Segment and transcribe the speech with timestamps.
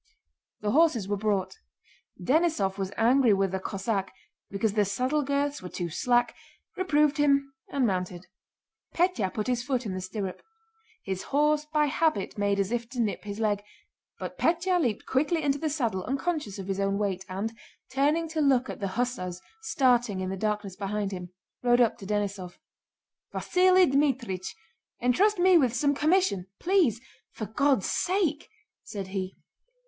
[0.61, 1.59] The horses were brought.
[2.19, 4.11] Denísov was angry with the Cossack
[4.49, 6.33] because the saddle girths were too slack,
[6.75, 8.25] reproved him, and mounted.
[8.95, 10.41] Pétya put his foot in the stirrup.
[11.03, 13.61] His horse by habit made as if to nip his leg,
[14.17, 17.53] but Pétya leaped quickly into the saddle unconscious of his own weight and,
[17.91, 21.29] turning to look at the hussars starting in the darkness behind him,
[21.61, 22.57] rode up to Denísov.
[23.35, 24.47] "Vasíli Dmítrich,
[24.99, 26.47] entrust me with some commission!
[26.59, 26.99] Please...
[27.33, 28.49] for God's sake...!"
[28.81, 29.35] said he.